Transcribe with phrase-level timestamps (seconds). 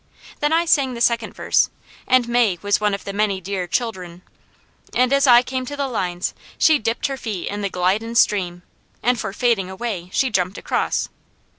[0.39, 1.69] Then I sang the second verse,
[2.07, 4.23] and May was one of the "many dear childurn,"
[4.95, 8.63] and as I came to the lines she dipped her feet in the "glidin' stream,"
[9.03, 11.07] and for "fading away," she jumped across.